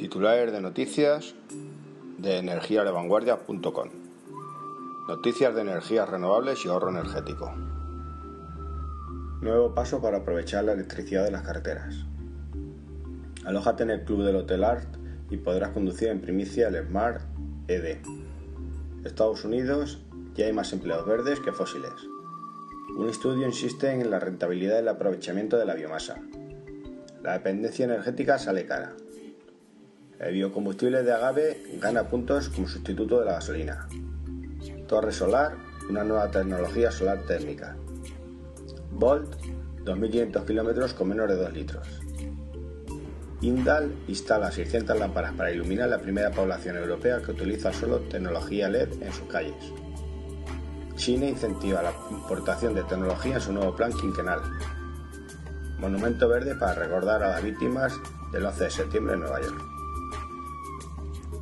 Titulares 0.00 0.50
de 0.50 0.62
noticias 0.62 1.34
de 2.16 2.38
energiadevanguardia.com 2.38 3.90
Noticias 5.06 5.54
de 5.54 5.60
energías 5.60 6.08
renovables 6.08 6.64
y 6.64 6.68
ahorro 6.68 6.88
energético. 6.88 7.52
Nuevo 9.42 9.74
paso 9.74 10.00
para 10.00 10.16
aprovechar 10.16 10.64
la 10.64 10.72
electricidad 10.72 11.22
de 11.22 11.32
las 11.32 11.42
carreteras. 11.42 12.06
Alójate 13.44 13.82
en 13.82 13.90
el 13.90 14.04
club 14.04 14.24
del 14.24 14.36
Hotel 14.36 14.64
Art 14.64 14.88
y 15.28 15.36
podrás 15.36 15.72
conducir 15.72 16.08
en 16.08 16.22
primicia 16.22 16.68
el 16.68 16.82
Smart 16.88 17.20
ED. 17.68 17.98
Estados 19.04 19.44
Unidos 19.44 20.00
ya 20.34 20.46
hay 20.46 20.54
más 20.54 20.72
empleados 20.72 21.04
verdes 21.04 21.40
que 21.40 21.52
fósiles. 21.52 21.92
Un 22.96 23.10
estudio 23.10 23.46
insiste 23.46 23.90
en 23.90 24.10
la 24.10 24.18
rentabilidad 24.18 24.76
del 24.76 24.88
aprovechamiento 24.88 25.58
de 25.58 25.66
la 25.66 25.74
biomasa. 25.74 26.22
La 27.22 27.34
dependencia 27.34 27.84
energética 27.84 28.38
sale 28.38 28.64
cara. 28.64 28.96
El 30.20 30.34
biocombustible 30.34 31.02
de 31.02 31.14
agave 31.14 31.62
gana 31.80 32.06
puntos 32.06 32.50
como 32.50 32.68
sustituto 32.68 33.20
de 33.20 33.24
la 33.24 33.32
gasolina. 33.32 33.88
Torre 34.86 35.12
solar, 35.12 35.54
una 35.88 36.04
nueva 36.04 36.30
tecnología 36.30 36.90
solar 36.90 37.22
térmica. 37.26 37.74
Volt, 38.92 39.34
2.500 39.82 40.44
kilómetros 40.44 40.92
con 40.92 41.08
menos 41.08 41.26
de 41.26 41.36
2 41.36 41.52
litros. 41.54 41.88
Indal 43.40 43.94
instala 44.08 44.52
600 44.52 44.98
lámparas 44.98 45.32
para 45.32 45.52
iluminar 45.52 45.88
la 45.88 45.98
primera 45.98 46.30
población 46.30 46.76
europea 46.76 47.22
que 47.22 47.30
utiliza 47.30 47.72
solo 47.72 48.00
tecnología 48.00 48.68
LED 48.68 49.02
en 49.02 49.12
sus 49.14 49.26
calles. 49.26 49.72
China 50.96 51.28
incentiva 51.28 51.82
la 51.82 51.94
importación 52.10 52.74
de 52.74 52.82
tecnología 52.82 53.36
en 53.36 53.40
su 53.40 53.54
nuevo 53.54 53.74
plan 53.74 53.90
quinquenal. 53.94 54.40
Monumento 55.78 56.28
verde 56.28 56.56
para 56.56 56.74
recordar 56.74 57.22
a 57.22 57.30
las 57.30 57.42
víctimas 57.42 57.94
del 58.34 58.44
11 58.44 58.64
de 58.64 58.70
septiembre 58.70 59.14
en 59.14 59.20
Nueva 59.20 59.40
York. 59.40 59.79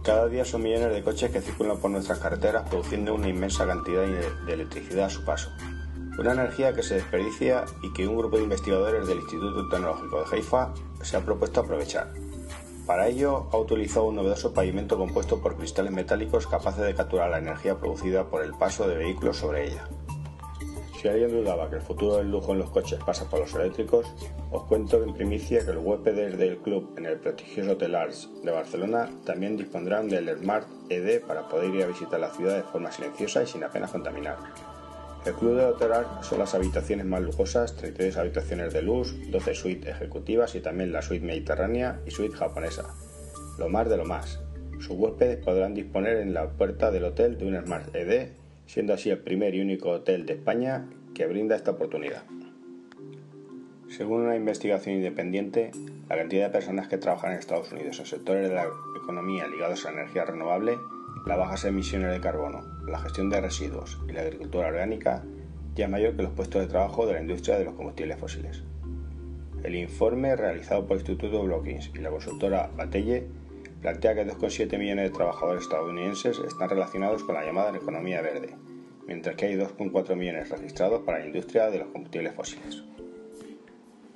Cada 0.08 0.26
día 0.26 0.42
son 0.46 0.62
millones 0.62 0.90
de 0.90 1.02
coches 1.02 1.30
que 1.30 1.42
circulan 1.42 1.76
por 1.76 1.90
nuestras 1.90 2.18
carreteras 2.18 2.66
produciendo 2.66 3.14
una 3.14 3.28
inmensa 3.28 3.66
cantidad 3.66 4.06
de 4.06 4.54
electricidad 4.54 5.04
a 5.04 5.10
su 5.10 5.22
paso. 5.22 5.50
Una 6.18 6.32
energía 6.32 6.72
que 6.72 6.82
se 6.82 6.94
desperdicia 6.94 7.66
y 7.82 7.92
que 7.92 8.08
un 8.08 8.16
grupo 8.16 8.38
de 8.38 8.44
investigadores 8.44 9.06
del 9.06 9.18
Instituto 9.18 9.68
Tecnológico 9.68 10.20
de 10.20 10.34
Haifa 10.34 10.72
se 11.02 11.18
ha 11.18 11.20
propuesto 11.20 11.60
aprovechar. 11.60 12.10
Para 12.86 13.06
ello, 13.06 13.50
ha 13.52 13.58
utilizado 13.58 14.06
un 14.06 14.16
novedoso 14.16 14.54
pavimento 14.54 14.96
compuesto 14.96 15.42
por 15.42 15.58
cristales 15.58 15.92
metálicos 15.92 16.46
capaces 16.46 16.86
de 16.86 16.94
capturar 16.94 17.28
la 17.28 17.40
energía 17.40 17.76
producida 17.76 18.24
por 18.24 18.42
el 18.42 18.54
paso 18.54 18.88
de 18.88 18.96
vehículos 18.96 19.36
sobre 19.36 19.66
ella. 19.66 19.84
Si 21.00 21.06
alguien 21.06 21.30
dudaba 21.30 21.70
que 21.70 21.76
el 21.76 21.82
futuro 21.82 22.16
del 22.16 22.28
lujo 22.28 22.50
en 22.50 22.58
los 22.58 22.70
coches 22.70 22.98
pasa 23.06 23.30
por 23.30 23.38
los 23.38 23.54
eléctricos, 23.54 24.04
os 24.50 24.64
cuento 24.64 25.00
en 25.00 25.14
primicia 25.14 25.64
que 25.64 25.72
los 25.72 25.84
huéspedes 25.84 26.36
del 26.36 26.58
club 26.58 26.92
en 26.98 27.06
el 27.06 27.18
prestigioso 27.18 27.70
Hotel 27.70 27.94
Arts 27.94 28.28
de 28.42 28.50
Barcelona 28.50 29.08
también 29.24 29.56
dispondrán 29.56 30.08
del 30.08 30.36
Smart 30.36 30.66
ED 30.88 31.20
para 31.20 31.46
poder 31.48 31.72
ir 31.72 31.84
a 31.84 31.86
visitar 31.86 32.18
la 32.18 32.32
ciudad 32.32 32.56
de 32.56 32.64
forma 32.64 32.90
silenciosa 32.90 33.44
y 33.44 33.46
sin 33.46 33.62
apenas 33.62 33.92
contaminar. 33.92 34.38
El 35.24 35.34
Club 35.34 35.54
de 35.54 35.66
Hotel 35.66 35.92
Art 35.92 36.24
son 36.24 36.40
las 36.40 36.56
habitaciones 36.56 37.06
más 37.06 37.20
lujosas, 37.22 37.76
32 37.76 38.16
habitaciones 38.16 38.72
de 38.72 38.82
luz, 38.82 39.14
12 39.30 39.54
suites 39.54 39.94
ejecutivas 39.94 40.56
y 40.56 40.60
también 40.60 40.90
la 40.90 41.02
suite 41.02 41.24
mediterránea 41.24 42.00
y 42.06 42.10
suite 42.10 42.36
japonesa. 42.36 42.86
Lo 43.56 43.68
más 43.68 43.88
de 43.88 43.98
lo 43.98 44.04
más. 44.04 44.40
Sus 44.80 44.96
huéspedes 44.98 45.36
podrán 45.36 45.74
disponer 45.74 46.16
en 46.16 46.34
la 46.34 46.50
puerta 46.50 46.90
del 46.90 47.04
hotel 47.04 47.38
de 47.38 47.46
un 47.46 47.64
Smart 47.64 47.94
ED, 47.94 48.30
siendo 48.68 48.92
así 48.92 49.08
el 49.08 49.18
primer 49.18 49.54
y 49.54 49.62
único 49.62 49.88
hotel 49.90 50.26
de 50.26 50.34
España 50.34 50.86
que 51.14 51.26
brinda 51.26 51.56
esta 51.56 51.72
oportunidad. 51.72 52.22
Según 53.88 54.20
una 54.20 54.36
investigación 54.36 54.96
independiente, 54.96 55.70
la 56.08 56.16
cantidad 56.16 56.46
de 56.46 56.52
personas 56.52 56.86
que 56.86 56.98
trabajan 56.98 57.32
en 57.32 57.38
Estados 57.38 57.72
Unidos 57.72 57.98
en 57.98 58.04
sectores 58.06 58.48
de 58.48 58.54
la 58.54 58.66
economía 59.02 59.48
ligados 59.48 59.86
a 59.86 59.90
energía 59.90 60.26
renovable 60.26 60.76
las 61.26 61.38
bajas 61.38 61.64
emisiones 61.64 62.12
de 62.12 62.20
carbono, 62.20 62.62
la 62.86 62.98
gestión 63.00 63.30
de 63.30 63.40
residuos 63.40 63.98
y 64.06 64.12
la 64.12 64.20
agricultura 64.20 64.68
orgánica 64.68 65.24
ya 65.74 65.86
es 65.86 65.90
mayor 65.90 66.14
que 66.14 66.22
los 66.22 66.32
puestos 66.32 66.60
de 66.60 66.68
trabajo 66.68 67.06
de 67.06 67.14
la 67.14 67.20
industria 67.22 67.58
de 67.58 67.64
los 67.64 67.74
combustibles 67.74 68.18
fósiles. 68.18 68.62
El 69.62 69.76
informe 69.76 70.36
realizado 70.36 70.86
por 70.86 70.96
el 70.96 71.00
Instituto 71.00 71.42
Brookings 71.42 71.90
y 71.94 71.98
la 71.98 72.10
consultora 72.10 72.70
Batelle 72.76 73.26
plantea 73.80 74.14
que 74.14 74.26
2,7 74.26 74.78
millones 74.78 75.10
de 75.10 75.16
trabajadores 75.16 75.62
estadounidenses 75.62 76.38
están 76.38 76.68
relacionados 76.68 77.22
con 77.24 77.34
la 77.34 77.44
llamada 77.44 77.76
economía 77.76 78.20
verde, 78.20 78.56
mientras 79.06 79.36
que 79.36 79.46
hay 79.46 79.56
2,4 79.56 80.16
millones 80.16 80.48
registrados 80.50 81.02
para 81.02 81.20
la 81.20 81.26
industria 81.26 81.70
de 81.70 81.78
los 81.78 81.88
combustibles 81.88 82.34
fósiles. 82.34 82.82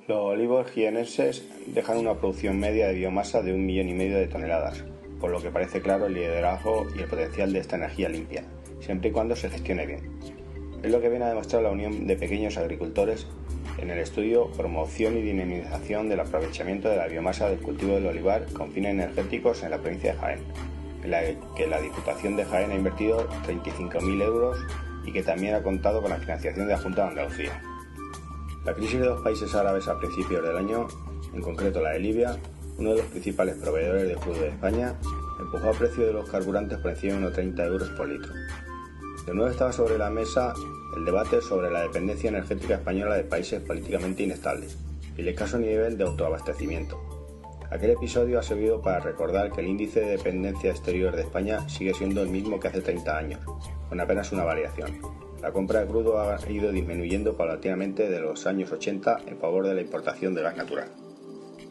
Los 0.07 0.17
olivos 0.17 0.69
jienenses 0.69 1.47
dejan 1.67 1.97
una 1.97 2.15
producción 2.15 2.59
media 2.59 2.87
de 2.87 2.95
biomasa 2.95 3.41
de 3.41 3.53
un 3.53 3.65
millón 3.65 3.87
y 3.87 3.93
medio 3.93 4.17
de 4.17 4.27
toneladas, 4.27 4.83
por 5.19 5.31
lo 5.31 5.41
que 5.41 5.49
parece 5.49 5.81
claro 5.81 6.07
el 6.07 6.13
liderazgo 6.15 6.85
y 6.93 6.99
el 6.99 7.07
potencial 7.07 7.53
de 7.53 7.59
esta 7.59 7.77
energía 7.77 8.09
limpia, 8.09 8.43
siempre 8.81 9.09
y 9.09 9.11
cuando 9.13 9.37
se 9.37 9.49
gestione 9.49 9.85
bien. 9.85 10.19
Es 10.83 10.91
lo 10.91 10.99
que 10.99 11.07
viene 11.07 11.23
a 11.23 11.29
demostrar 11.29 11.63
la 11.63 11.71
Unión 11.71 12.05
de 12.05 12.17
Pequeños 12.17 12.57
Agricultores 12.57 13.25
en 13.77 13.89
el 13.89 13.99
estudio 13.99 14.51
Promoción 14.51 15.17
y 15.17 15.21
Dinamización 15.21 16.09
del 16.09 16.19
Aprovechamiento 16.19 16.89
de 16.89 16.97
la 16.97 17.07
Biomasa 17.07 17.49
del 17.49 17.59
Cultivo 17.59 17.95
del 17.95 18.07
Olivar 18.07 18.45
con 18.53 18.71
fines 18.71 18.91
energéticos 18.91 19.63
en 19.63 19.71
la 19.71 19.79
provincia 19.79 20.13
de 20.13 20.19
Jaén, 20.19 20.39
en 21.03 21.11
la 21.11 21.21
que 21.55 21.67
la 21.67 21.81
Diputación 21.81 22.35
de 22.35 22.45
Jaén 22.45 22.71
ha 22.71 22.75
invertido 22.75 23.27
35.000 23.47 24.23
euros 24.23 24.57
y 25.05 25.11
que 25.11 25.23
también 25.23 25.55
ha 25.55 25.63
contado 25.63 26.01
con 26.01 26.11
la 26.11 26.17
financiación 26.17 26.67
de 26.67 26.73
la 26.73 26.79
Junta 26.79 27.03
de 27.03 27.09
Andalucía. 27.09 27.61
La 28.65 28.73
crisis 28.73 28.99
de 28.99 29.07
los 29.07 29.21
países 29.21 29.53
árabes 29.55 29.87
a 29.87 29.99
principios 29.99 30.41
del 30.41 30.55
año, 30.55 30.87
en 31.33 31.41
concreto 31.41 31.81
la 31.81 31.91
de 31.91 31.99
Libia, 31.99 32.37
uno 32.77 32.91
de 32.91 32.97
los 32.97 33.05
principales 33.07 33.55
proveedores 33.55 34.07
de 34.07 34.15
crudo 34.15 34.41
de 34.41 34.49
España, 34.49 34.95
empujó 35.39 35.71
el 35.71 35.77
precio 35.77 36.05
de 36.05 36.13
los 36.13 36.29
carburantes 36.29 36.77
por 36.79 36.91
encima 36.91 37.13
de 37.13 37.19
unos 37.19 37.33
30 37.33 37.65
euros 37.65 37.89
por 37.89 38.07
litro. 38.07 38.31
De 39.25 39.33
nuevo 39.33 39.49
estaba 39.49 39.71
sobre 39.71 39.97
la 39.97 40.09
mesa 40.09 40.53
el 40.95 41.05
debate 41.05 41.41
sobre 41.41 41.71
la 41.71 41.81
dependencia 41.81 42.29
energética 42.29 42.75
española 42.75 43.15
de 43.15 43.23
países 43.23 43.61
políticamente 43.61 44.23
inestables 44.23 44.77
y 45.17 45.21
el 45.21 45.29
escaso 45.29 45.57
nivel 45.57 45.97
de 45.97 46.03
autoabastecimiento. 46.03 47.01
Aquel 47.71 47.91
episodio 47.91 48.37
ha 48.37 48.43
servido 48.43 48.81
para 48.81 48.99
recordar 48.99 49.51
que 49.51 49.61
el 49.61 49.67
índice 49.67 50.01
de 50.01 50.17
dependencia 50.17 50.69
exterior 50.69 51.15
de 51.15 51.23
España 51.23 51.67
sigue 51.67 51.93
siendo 51.93 52.21
el 52.21 52.29
mismo 52.29 52.59
que 52.59 52.67
hace 52.67 52.81
30 52.81 53.17
años, 53.17 53.39
con 53.89 53.99
apenas 53.99 54.31
una 54.31 54.43
variación. 54.43 54.99
La 55.41 55.51
compra 55.51 55.79
de 55.79 55.87
crudo 55.87 56.19
ha 56.19 56.37
ido 56.49 56.71
disminuyendo 56.71 57.35
paulatinamente 57.35 58.09
de 58.09 58.19
los 58.19 58.45
años 58.45 58.71
80 58.71 59.21
en 59.25 59.39
favor 59.39 59.65
de 59.65 59.73
la 59.73 59.81
importación 59.81 60.35
de 60.35 60.43
gas 60.43 60.55
natural. 60.55 60.89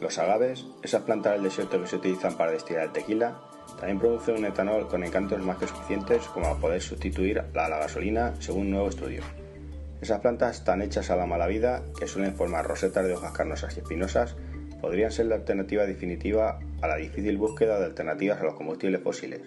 Los 0.01 0.17
agaves, 0.17 0.65
esas 0.81 1.03
plantas 1.03 1.33
del 1.33 1.43
desierto 1.43 1.79
que 1.79 1.87
se 1.87 1.95
utilizan 1.95 2.35
para 2.35 2.51
destilar 2.51 2.83
el 2.83 2.91
tequila, 2.91 3.39
también 3.83 3.99
producen 3.99 4.37
un 4.37 4.45
etanol 4.45 4.87
con 4.87 5.03
encantos 5.03 5.43
más 5.43 5.57
que 5.57 5.67
suficientes 5.67 6.23
como 6.29 6.47
a 6.47 6.57
poder 6.57 6.81
sustituir 6.81 7.39
a 7.39 7.67
la 7.67 7.79
gasolina 7.79 8.33
según 8.39 8.61
un 8.61 8.71
nuevo 8.71 8.87
estudio. 8.87 9.23
Esas 10.01 10.21
plantas 10.21 10.59
están 10.59 10.81
hechas 10.81 11.09
a 11.09 11.17
la 11.17 11.25
mala 11.25 11.47
vida, 11.47 11.83
que 11.99 12.07
suelen 12.07 12.33
formar 12.33 12.65
rosetas 12.65 13.05
de 13.05 13.11
hojas 13.11 13.33
carnosas 13.33 13.75
y 13.75 13.81
espinosas, 13.81 14.37
podrían 14.79 15.11
ser 15.11 15.25
la 15.25 15.35
alternativa 15.35 15.85
definitiva 15.85 16.59
a 16.81 16.87
la 16.87 16.95
difícil 16.95 17.37
búsqueda 17.37 17.77
de 17.77 17.87
alternativas 17.87 18.39
a 18.39 18.45
los 18.45 18.53
combustibles 18.53 19.01
fósiles. 19.01 19.41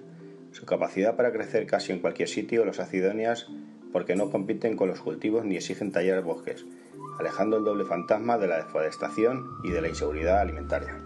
Su 0.53 0.67
capacidad 0.67 1.17
para 1.17 1.33
crecer 1.33 1.67
casi 1.67 1.93
en 1.93 2.01
cualquier 2.01 2.29
sitio 2.29 2.67
los 2.67 2.79
hace 2.79 2.99
idóneas 2.99 3.47
porque 3.91 4.17
no 4.17 4.31
compiten 4.31 4.77
con 4.77 4.89
los 4.89 5.01
cultivos 5.01 5.47
ni 5.47 5.57
exigen 5.57 5.93
tallar 5.93 6.23
bosques, 6.23 6.67
alejando 7.19 7.57
el 7.57 7.65
doble 7.65 7.87
fantasma 7.87 8.37
de 8.37 8.49
la 8.49 8.59
deforestación 8.59 9.47
y 9.65 9.71
de 9.71 9.81
la 9.81 9.89
inseguridad 9.89 10.41
alimentaria. 10.41 11.06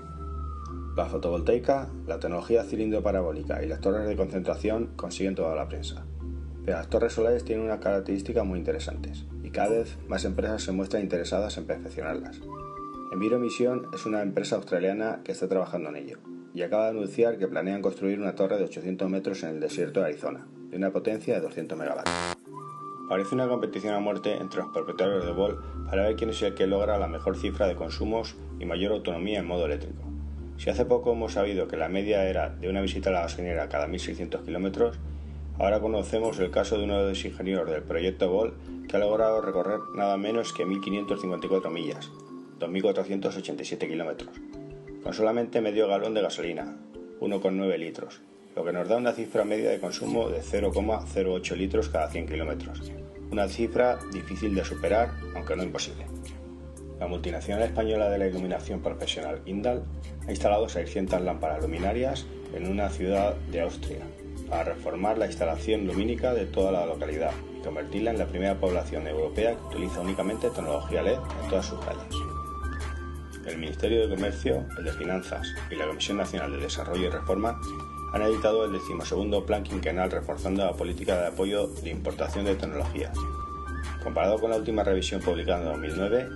La 0.97 1.07
fotovoltaica, 1.07 1.89
la 2.09 2.19
tecnología 2.19 2.65
cilindro 2.65 3.03
parabólica 3.03 3.63
y 3.63 3.69
las 3.69 3.81
torres 3.81 4.09
de 4.09 4.17
concentración 4.17 4.91
consiguen 4.97 5.37
toda 5.37 5.55
la 5.55 5.69
prensa. 5.69 6.05
Pero 6.65 6.79
las 6.79 6.91
torres 6.91 7.13
solares 7.13 7.45
tienen 7.45 7.65
unas 7.65 7.79
características 7.79 8.45
muy 8.45 8.59
interesantes 8.59 9.25
y 9.43 9.51
cada 9.51 9.71
vez 9.71 9.99
más 10.09 10.25
empresas 10.25 10.63
se 10.63 10.73
muestran 10.73 11.03
interesadas 11.03 11.57
en 11.59 11.67
perfeccionarlas. 11.67 12.41
Enviromission 13.13 13.87
es 13.95 14.05
una 14.05 14.23
empresa 14.23 14.57
australiana 14.57 15.21
que 15.25 15.33
está 15.33 15.49
trabajando 15.49 15.91
en 15.91 15.97
ello 15.97 16.19
y 16.55 16.63
acaba 16.63 16.85
de 16.85 16.91
anunciar 16.91 17.39
que 17.39 17.47
planean 17.47 17.83
construir 17.83 18.19
una 18.19 18.35
torre 18.35 18.59
de 18.59 18.65
800 18.65 19.09
metros 19.09 19.43
en 19.45 19.51
el 19.51 19.61
desierto 19.61 20.01
de 20.01 20.07
Arizona, 20.07 20.47
de 20.71 20.77
una 20.77 20.93
potencia 20.93 21.35
de 21.35 21.41
200 21.41 21.79
megavatios. 21.79 22.17
Parece 23.09 23.35
una 23.35 23.49
competición 23.49 23.95
a 23.95 24.01
muerte 24.01 24.37
entre 24.37 24.61
los 24.61 24.73
propietarios 24.73 25.25
de 25.25 25.33
Volt 25.33 25.59
para 25.89 26.05
ver 26.05 26.17
quién 26.17 26.31
es 26.31 26.43
el 26.43 26.55
que 26.55 26.67
logra 26.67 26.99
la 26.99 27.09
mejor 27.09 27.37
cifra 27.37 27.67
de 27.67 27.77
consumos 27.77 28.37
y 28.59 28.65
mayor 28.67 28.93
autonomía 28.93 29.41
en 29.41 29.47
modo 29.47 29.67
eléctrico. 29.67 30.10
Si 30.61 30.69
hace 30.69 30.85
poco 30.85 31.13
hemos 31.13 31.33
sabido 31.33 31.69
que 31.69 31.79
la 31.79 31.89
media 31.89 32.29
era 32.29 32.51
de 32.51 32.69
una 32.69 32.83
visita 32.83 33.09
a 33.09 33.15
la 33.15 33.23
gasolinera 33.23 33.71
cada 33.71 33.89
1.600 33.89 34.45
kilómetros, 34.45 34.99
ahora 35.59 35.81
conocemos 35.81 36.39
el 36.39 36.51
caso 36.51 36.77
de 36.77 36.85
uno 36.85 37.03
de 37.03 37.09
los 37.09 37.25
ingenieros 37.25 37.71
del 37.71 37.83
proyecto 37.83 38.31
Volt 38.31 38.53
que 38.87 38.95
ha 38.95 39.01
logrado 39.01 39.41
recorrer 39.41 39.79
nada 39.95 40.19
menos 40.19 40.53
que 40.53 40.67
1.554 40.67 41.71
millas, 41.71 42.11
2.487 42.59 43.89
kilómetros, 43.89 44.39
con 45.03 45.15
solamente 45.15 45.63
medio 45.63 45.89
galón 45.89 46.13
de 46.13 46.21
gasolina, 46.21 46.77
1,9 47.21 47.79
litros, 47.79 48.21
lo 48.55 48.63
que 48.63 48.75
nos 48.75 48.87
da 48.87 48.99
una 48.99 49.13
cifra 49.13 49.47
media 49.47 49.71
de 49.71 49.81
consumo 49.81 50.29
de 50.29 50.43
0,08 50.43 51.57
litros 51.57 51.89
cada 51.89 52.11
100 52.11 52.27
kilómetros, 52.27 52.93
una 53.31 53.49
cifra 53.49 53.99
difícil 54.13 54.55
de 54.55 54.67
superar, 54.67 55.09
aunque 55.35 55.57
no 55.57 55.63
imposible. 55.63 56.05
La 57.01 57.07
multinacional 57.07 57.63
española 57.63 58.11
de 58.11 58.19
la 58.19 58.27
iluminación 58.27 58.81
profesional 58.81 59.41
Indal 59.47 59.85
ha 60.27 60.31
instalado 60.31 60.69
600 60.69 61.23
lámparas 61.23 61.63
luminarias 61.63 62.27
en 62.55 62.69
una 62.69 62.91
ciudad 62.91 63.35
de 63.51 63.63
Austria 63.63 64.01
para 64.51 64.65
reformar 64.65 65.17
la 65.17 65.27
instalación 65.27 65.87
lumínica 65.87 66.35
de 66.35 66.45
toda 66.45 66.73
la 66.73 66.85
localidad 66.85 67.33
y 67.59 67.65
convertirla 67.65 68.11
en 68.11 68.19
la 68.19 68.27
primera 68.27 68.61
población 68.61 69.07
europea 69.07 69.57
que 69.57 69.77
utiliza 69.77 70.01
únicamente 70.01 70.51
tecnología 70.51 71.03
LED 71.03 71.19
en 71.43 71.49
todas 71.49 71.67
sus 71.67 71.81
calles. 71.81 72.15
El 73.47 73.57
Ministerio 73.57 74.07
de 74.07 74.15
Comercio, 74.15 74.67
el 74.77 74.85
de 74.85 74.93
Finanzas 74.93 75.49
y 75.71 75.77
la 75.77 75.87
Comisión 75.87 76.19
Nacional 76.19 76.53
de 76.53 76.59
Desarrollo 76.59 77.07
y 77.07 77.11
Reforma 77.11 77.59
han 78.13 78.23
editado 78.23 78.67
el 78.67 78.73
decimosegundo 78.73 79.47
plan 79.47 79.63
quinquenal 79.63 80.11
reforzando 80.11 80.67
la 80.67 80.75
política 80.75 81.19
de 81.19 81.29
apoyo 81.29 81.67
de 81.67 81.91
importación 81.91 82.45
de 82.45 82.57
tecnologías. 82.57 83.17
Comparado 84.03 84.39
con 84.39 84.51
la 84.51 84.57
última 84.57 84.83
revisión 84.83 85.21
publicada 85.21 85.61
en 85.61 85.73
2009, 85.73 86.29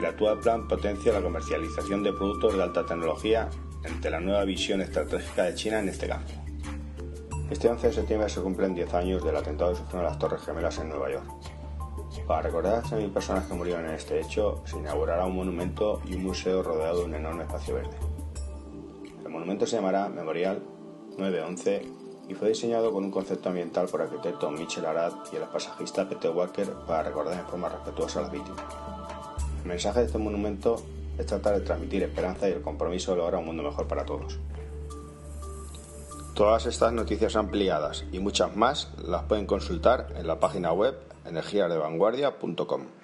el 0.00 0.06
actual 0.06 0.40
plan 0.40 0.66
potencia 0.66 1.12
la 1.12 1.20
comercialización 1.20 2.02
de 2.02 2.12
productos 2.12 2.56
de 2.56 2.62
alta 2.62 2.84
tecnología 2.84 3.48
ante 3.84 4.10
la 4.10 4.20
nueva 4.20 4.44
visión 4.44 4.80
estratégica 4.80 5.44
de 5.44 5.54
China 5.54 5.78
en 5.78 5.88
este 5.88 6.08
campo. 6.08 6.32
Este 7.50 7.68
11 7.68 7.86
de 7.88 7.92
septiembre 7.92 8.28
se 8.28 8.40
cumplen 8.40 8.74
10 8.74 8.94
años 8.94 9.24
del 9.24 9.36
atentado 9.36 9.72
que 9.72 9.78
sufrieron 9.78 10.06
las 10.06 10.18
Torres 10.18 10.42
Gemelas 10.42 10.78
en 10.78 10.88
Nueva 10.88 11.12
York. 11.12 11.26
Para 12.26 12.42
recordar 12.42 12.76
a 12.76 12.82
100.000 12.82 13.12
personas 13.12 13.46
que 13.46 13.54
murieron 13.54 13.86
en 13.86 13.94
este 13.94 14.18
hecho, 14.20 14.62
se 14.64 14.78
inaugurará 14.78 15.26
un 15.26 15.36
monumento 15.36 16.00
y 16.06 16.14
un 16.14 16.24
museo 16.24 16.62
rodeado 16.62 17.00
de 17.00 17.04
un 17.04 17.14
enorme 17.14 17.42
espacio 17.42 17.74
verde. 17.74 17.96
El 19.24 19.30
monumento 19.30 19.66
se 19.66 19.76
llamará 19.76 20.08
Memorial 20.08 20.62
911 21.18 22.03
y 22.28 22.34
fue 22.34 22.48
diseñado 22.48 22.92
con 22.92 23.04
un 23.04 23.10
concepto 23.10 23.48
ambiental 23.48 23.86
por 23.88 24.02
arquitecto 24.02 24.50
Michel 24.50 24.86
Arad 24.86 25.12
y 25.32 25.36
el 25.36 25.42
pasajista 25.42 26.08
Peter 26.08 26.30
Walker 26.30 26.68
para 26.86 27.02
recordar 27.02 27.38
en 27.38 27.46
forma 27.46 27.68
respetuosa 27.68 28.20
a 28.20 28.22
las 28.22 28.32
víctimas. 28.32 28.64
El 29.62 29.68
mensaje 29.68 30.00
de 30.00 30.06
este 30.06 30.18
monumento 30.18 30.82
es 31.18 31.26
tratar 31.26 31.54
de 31.54 31.60
transmitir 31.60 32.02
esperanza 32.02 32.48
y 32.48 32.52
el 32.52 32.62
compromiso 32.62 33.12
de 33.12 33.18
lograr 33.18 33.40
un 33.40 33.46
mundo 33.46 33.62
mejor 33.62 33.86
para 33.86 34.04
todos. 34.04 34.38
Todas 36.34 36.66
estas 36.66 36.92
noticias 36.92 37.36
ampliadas 37.36 38.04
y 38.10 38.18
muchas 38.18 38.56
más 38.56 38.90
las 38.98 39.22
pueden 39.22 39.46
consultar 39.46 40.08
en 40.16 40.26
la 40.26 40.40
página 40.40 40.72
web 40.72 40.98
energiasdevanguardia.com. 41.24 43.03